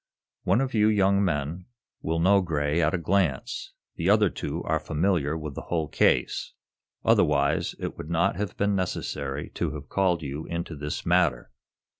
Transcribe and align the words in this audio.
"One 0.45 0.61
of 0.61 0.73
you 0.73 0.87
young 0.87 1.23
men 1.23 1.67
will 2.01 2.17
know 2.19 2.41
Gray 2.41 2.81
at 2.81 2.95
a 2.95 2.97
glance. 2.97 3.73
The 3.97 4.09
other 4.09 4.31
two 4.31 4.63
are 4.63 4.79
familiar 4.79 5.37
with 5.37 5.53
the 5.53 5.61
whole 5.69 5.87
case. 5.87 6.53
Otherwise, 7.05 7.75
it 7.77 7.99
would 7.99 8.09
not 8.09 8.35
have 8.35 8.57
been 8.57 8.75
necessary 8.75 9.51
to 9.51 9.75
have 9.75 9.89
called 9.89 10.23
you 10.23 10.47
into 10.47 10.75
this 10.75 11.05
matter. 11.05 11.51